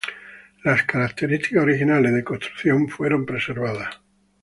Las 0.63 0.81
características 0.81 1.61
originales 1.61 2.11
de 2.11 2.23
construcción 2.23 2.89
fueron 2.89 3.23
preservadas. 3.23 4.01